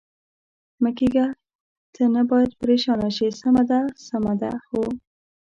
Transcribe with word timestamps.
مه 0.81 0.91
کېږه، 0.97 1.25
ته 1.93 2.03
نه 2.15 2.21
باید 2.29 2.51
پرېشانه 2.61 3.09
شې، 3.15 3.27
سمه 3.41 3.63
ده، 3.69 3.79
سمه 4.07 4.33
ده؟ 4.41 4.51
هو. 4.69 4.83